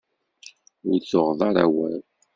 Ur 0.89 0.99
tuɣeḍ 1.09 1.39
ara 1.49 1.61
awal. 1.65 2.01